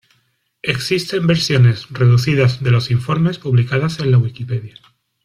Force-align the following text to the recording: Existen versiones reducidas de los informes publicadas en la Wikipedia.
Existen 0.63 1.27
versiones 1.27 1.85
reducidas 1.91 2.63
de 2.63 2.71
los 2.71 2.89
informes 2.89 3.37
publicadas 3.37 3.99
en 3.99 4.09
la 4.09 4.17
Wikipedia. 4.17 4.73